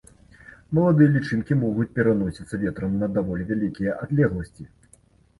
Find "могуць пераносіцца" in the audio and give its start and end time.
1.63-2.59